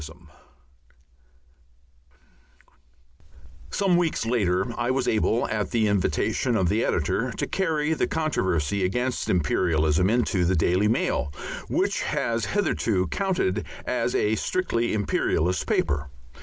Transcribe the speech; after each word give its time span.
§3 0.07 0.17
Some 3.69 3.97
weeks 3.97 4.25
later 4.25 4.65
I 4.75 4.89
was 4.89 5.07
able, 5.07 5.47
at 5.49 5.69
the 5.69 5.87
invitation 5.87 6.55
of 6.57 6.69
the 6.69 6.83
editor, 6.83 7.29
to 7.33 7.45
carry 7.45 7.93
the 7.93 8.07
controversy 8.07 8.83
against 8.83 9.29
imperialism 9.29 10.09
into 10.09 10.43
the 10.43 10.55
Daily 10.55 10.87
Mail, 10.87 11.31
which 11.69 12.01
has 12.01 12.45
hitherto 12.45 13.09
counted 13.09 13.63
as 13.85 14.15
a 14.15 14.33
strictly 14.33 14.93
imperialist 14.95 15.67
paper. 15.67 16.09